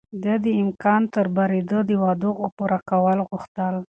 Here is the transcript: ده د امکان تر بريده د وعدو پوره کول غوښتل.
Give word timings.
ده 0.23 0.33
د 0.45 0.47
امکان 0.63 1.01
تر 1.15 1.25
بريده 1.37 1.79
د 1.89 1.91
وعدو 2.01 2.31
پوره 2.57 2.79
کول 2.89 3.19
غوښتل. 3.29 3.75